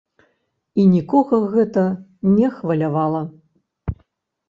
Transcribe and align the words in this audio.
І 0.83 0.85
нікога 0.93 1.37
гэта 1.53 1.85
не 2.35 2.47
хвалявала! 2.57 3.25